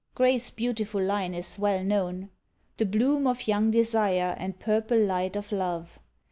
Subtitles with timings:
[0.15, 2.31] Gray's beautiful line is well known:
[2.77, 5.99] The bloom of young desire and purple light of love.